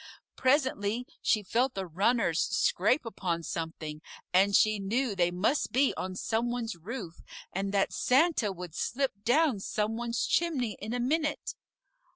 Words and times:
Presently 0.35 1.05
she 1.21 1.43
felt 1.43 1.75
the 1.75 1.85
runners 1.85 2.39
scrape 2.41 3.05
upon 3.05 3.43
something, 3.43 4.01
and 4.33 4.55
she 4.55 4.79
knew 4.79 5.13
they 5.15 5.29
must 5.29 5.71
be 5.71 5.93
on 5.95 6.15
some 6.15 6.49
one's 6.49 6.75
roof, 6.75 7.21
and 7.53 7.71
that 7.71 7.93
Santa 7.93 8.51
would 8.51 8.73
slip 8.73 9.11
down 9.23 9.59
some 9.59 9.97
one's 9.97 10.25
chimney 10.25 10.75
in 10.81 10.91
a 10.95 10.99
minute. 10.99 11.53